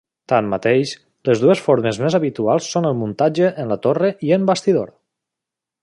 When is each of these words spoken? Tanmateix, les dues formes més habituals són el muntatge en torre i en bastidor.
Tanmateix, 0.31 0.93
les 1.29 1.43
dues 1.43 1.61
formes 1.65 1.99
més 2.05 2.17
habituals 2.19 2.71
són 2.77 2.89
el 2.93 2.97
muntatge 3.03 3.53
en 3.65 3.75
torre 3.87 4.13
i 4.31 4.35
en 4.41 4.53
bastidor. 4.53 4.91